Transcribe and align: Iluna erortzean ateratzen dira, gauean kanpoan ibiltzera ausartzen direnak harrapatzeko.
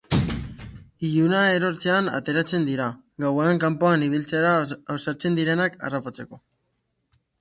Iluna 1.09 1.41
erortzean 1.57 2.09
ateratzen 2.19 2.65
dira, 2.69 2.87
gauean 3.25 3.61
kanpoan 3.65 4.07
ibiltzera 4.07 4.55
ausartzen 4.95 5.41
direnak 5.41 5.77
harrapatzeko. 5.91 6.41